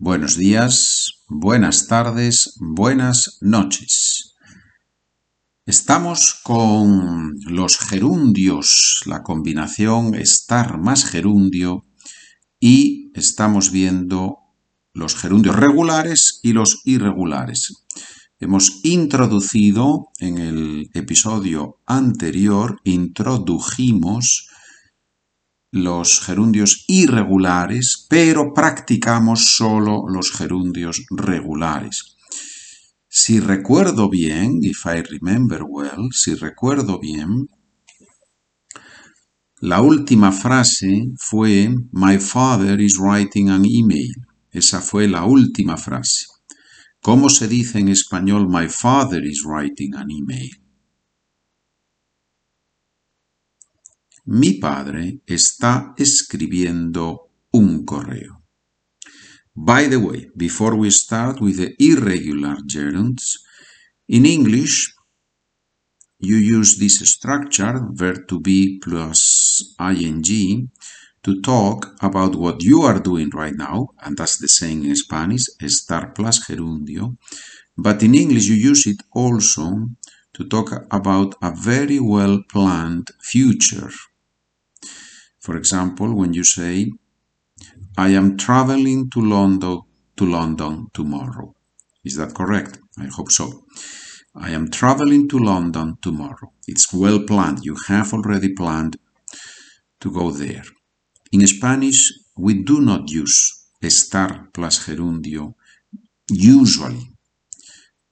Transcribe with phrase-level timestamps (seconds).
[0.00, 4.36] Buenos días, buenas tardes, buenas noches.
[5.66, 11.84] Estamos con los gerundios, la combinación estar más gerundio
[12.60, 14.36] y estamos viendo
[14.94, 17.84] los gerundios regulares y los irregulares.
[18.38, 24.47] Hemos introducido en el episodio anterior, introdujimos
[25.70, 32.16] los gerundios irregulares, pero practicamos solo los gerundios regulares.
[33.08, 37.48] Si recuerdo bien, if I remember well, si recuerdo bien,
[39.60, 44.14] la última frase fue My father is writing an email.
[44.52, 46.26] Esa fue la última frase.
[47.00, 50.67] ¿Cómo se dice en español My father is writing an email?
[54.30, 58.42] Mi padre está escribiendo un correo.
[59.54, 63.38] By the way, before we start with the irregular gerunds,
[64.06, 64.92] in English,
[66.18, 70.68] you use this structure, verb to be plus ing,
[71.22, 75.46] to talk about what you are doing right now, and that's the same in Spanish,
[75.58, 77.16] estar plus gerundio.
[77.78, 79.88] But in English, you use it also
[80.34, 83.90] to talk about a very well planned future.
[85.40, 86.90] For example, when you say,
[87.96, 89.82] I am traveling to London
[90.16, 91.54] to London tomorrow.
[92.04, 92.78] Is that correct?
[92.98, 93.64] I hope so.
[94.34, 96.52] I am traveling to London tomorrow.
[96.66, 97.64] It's well planned.
[97.64, 98.96] You have already planned
[100.00, 100.64] to go there.
[101.32, 105.54] In Spanish, we do not use estar plus gerundio
[106.30, 107.08] usually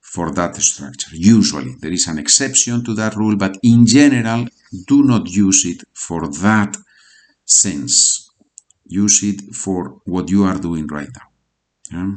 [0.00, 1.10] for that structure.
[1.14, 1.74] Usually.
[1.80, 4.46] There is an exception to that rule, but in general,
[4.86, 6.76] do not use it for that
[7.48, 8.30] sense.
[8.84, 11.28] Use it for what you are doing right now.
[11.90, 12.12] Yeah?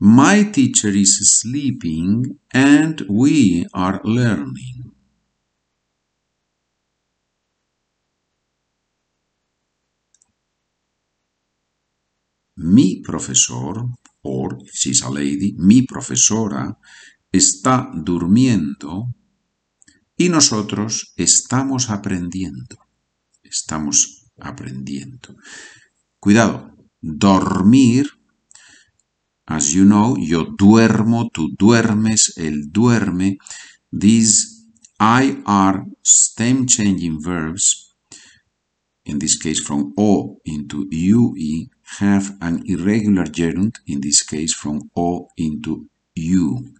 [0.00, 4.92] My teacher is sleeping and we are learning.
[12.56, 13.88] Mi profesor,
[14.24, 16.76] or if she's a lady, mi profesora
[17.32, 19.14] está durmiendo
[20.22, 22.76] y nosotros estamos aprendiendo.
[23.42, 25.34] Estamos aprendiendo.
[26.20, 28.06] Cuidado, dormir,
[29.46, 33.38] as you know, yo duermo, tú duermes, él duerme.
[33.90, 34.64] These
[35.00, 37.96] I are stem changing verbs,
[39.04, 41.68] in this case from O into UE,
[41.98, 46.74] have an irregular gerund, in this case from O into U.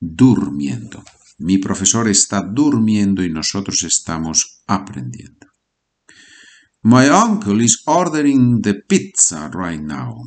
[0.00, 1.02] Durmiendo.
[1.38, 5.46] Mi profesor está durmiendo y nosotros estamos aprendiendo.
[6.82, 10.24] My uncle is ordering the pizza right now.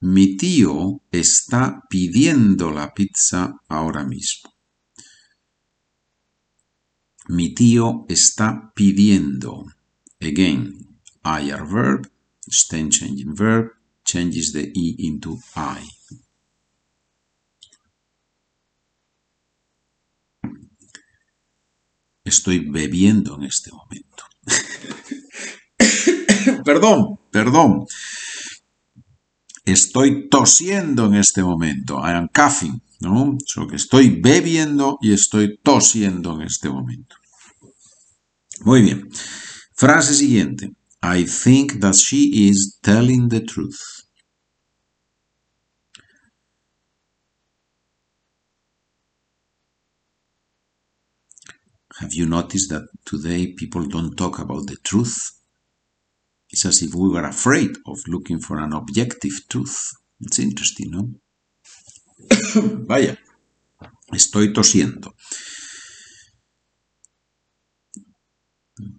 [0.00, 4.52] Mi tío está pidiendo la pizza ahora mismo.
[7.28, 9.66] Mi tío está pidiendo.
[10.20, 12.08] Again, I verb
[12.50, 13.70] stem changing verb
[14.04, 15.86] changes the E into I.
[22.24, 24.24] Estoy bebiendo en este momento.
[26.64, 27.86] perdón, perdón.
[29.64, 31.98] Estoy tosiendo en este momento.
[31.98, 33.36] I am coughing, ¿no?
[33.68, 37.16] Que estoy bebiendo y estoy tosiendo en este momento.
[38.60, 39.08] Muy bien.
[39.74, 40.72] Frase siguiente.
[41.02, 43.80] I think that she is telling the truth.
[52.00, 55.32] Have you noticed that today people don't talk about the truth?
[56.50, 59.92] It's as if we were afraid of looking for an objective truth.
[60.20, 61.10] It's interesting, ¿no?
[62.86, 63.16] Vaya,
[64.12, 65.14] estoy tosiendo.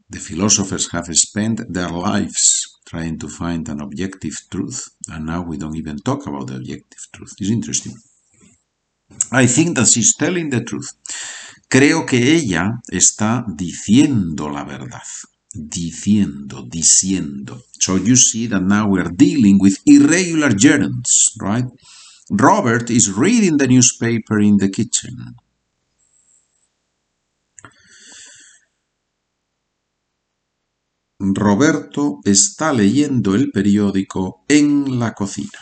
[0.09, 5.57] The philosophers have spent their lives trying to find an objective truth, and now we
[5.57, 7.33] don't even talk about the objective truth.
[7.39, 7.95] It's interesting.
[9.31, 10.93] I think that she's telling the truth.
[11.69, 15.03] Creo que ella está diciendo la verdad.
[15.53, 17.61] Diciendo, diciendo.
[17.79, 21.65] So you see that now we're dealing with irregular gerunds, right?
[22.31, 25.35] Robert is reading the newspaper in the kitchen.
[31.35, 35.59] Roberto está leyendo el periódico en la cocina.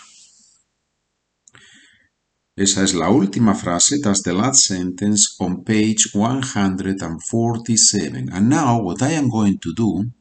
[2.55, 8.29] Esa es la última frase, that's the last sentence on page 147.
[8.33, 10.11] And now what I am going to do,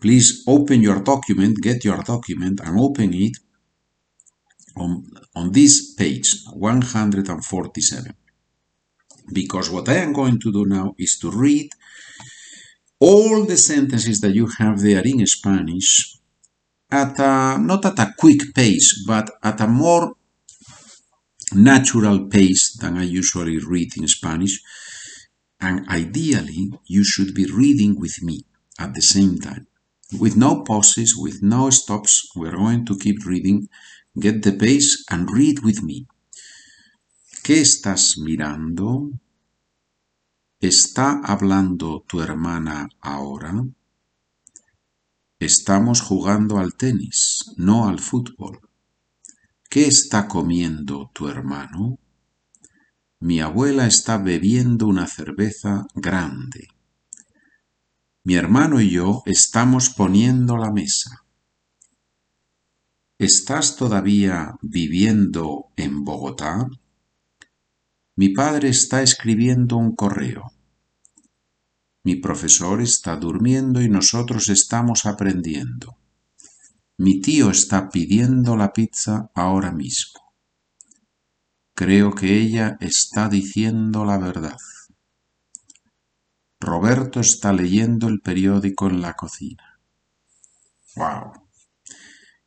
[0.00, 3.36] please open your document, get your document and open it
[4.76, 5.04] on,
[5.34, 8.14] on this page, 147.
[9.32, 11.70] Because what I am going to do now is to read
[13.02, 16.18] all the sentences that you have there in Spanish
[16.88, 20.14] at a, not at a quick pace, but at a more
[21.52, 24.62] natural pace than I usually read in Spanish.
[25.60, 28.44] And ideally, you should be reading with me
[28.78, 29.66] at the same time.
[30.20, 33.68] With no pauses, with no stops, we're going to keep reading.
[34.16, 36.06] Get the pace and read with me.
[37.42, 39.10] ¿Qué estás mirando?
[40.62, 43.66] ¿Está hablando tu hermana ahora?
[45.40, 48.60] Estamos jugando al tenis, no al fútbol.
[49.68, 51.98] ¿Qué está comiendo tu hermano?
[53.18, 56.68] Mi abuela está bebiendo una cerveza grande.
[58.22, 61.24] Mi hermano y yo estamos poniendo la mesa.
[63.18, 66.68] ¿Estás todavía viviendo en Bogotá?
[68.14, 70.51] Mi padre está escribiendo un correo.
[72.04, 75.96] Mi profesor está durmiendo y nosotros estamos aprendiendo.
[76.98, 80.20] Mi tío está pidiendo la pizza ahora mismo.
[81.74, 84.56] Creo que ella está diciendo la verdad.
[86.60, 89.80] Roberto está leyendo el periódico en la cocina.
[90.96, 91.32] Wow.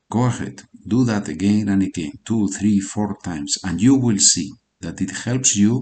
[0.10, 4.52] Go ahead, do that again and again, two, three, four times, and you will see
[4.80, 5.82] that it helps you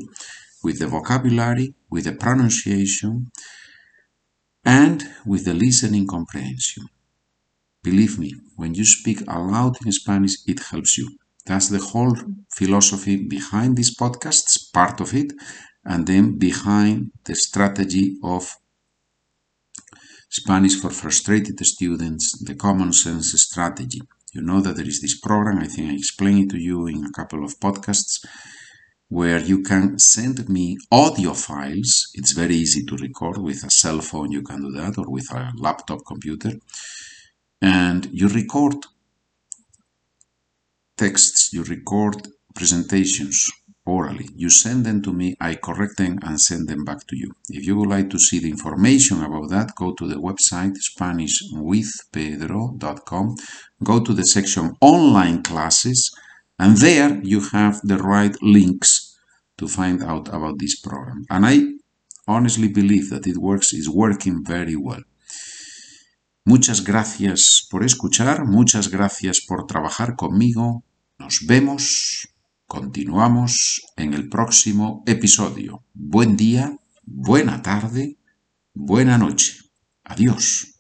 [0.64, 3.31] with the vocabulary, with the pronunciation,
[4.65, 6.86] and with the listening comprehension.
[7.83, 11.18] Believe me, when you speak aloud in Spanish, it helps you.
[11.45, 12.15] That's the whole
[12.56, 15.33] philosophy behind these podcasts, part of it,
[15.83, 18.56] and then behind the strategy of
[20.30, 24.01] Spanish for frustrated students, the common sense strategy.
[24.33, 27.04] You know that there is this program, I think I explained it to you in
[27.06, 28.25] a couple of podcasts,
[29.18, 32.10] where you can send me audio files.
[32.15, 35.31] It's very easy to record with a cell phone, you can do that, or with
[35.31, 36.54] a laptop computer
[37.63, 38.75] and you record
[40.98, 43.50] texts, you record presentations
[43.86, 44.27] orally.
[44.36, 47.33] You send them to me, I correct them and send them back to you.
[47.50, 53.36] If you would like to see the information about that, go to the website SpanishWithPedro.com,
[53.83, 56.13] go to the section online classes,
[56.59, 59.17] and there you have the right links
[59.57, 61.25] to find out about this program.
[61.29, 61.73] And I
[62.27, 65.03] honestly believe that it works, is working very well.
[66.45, 70.83] Muchas gracias por escuchar, muchas gracias por trabajar conmigo.
[71.17, 72.27] Nos vemos,
[72.67, 75.85] continuamos en el próximo episodio.
[75.94, 78.17] Buen día, buena tarde,
[78.73, 79.53] buena noche.
[80.03, 80.73] Adiós.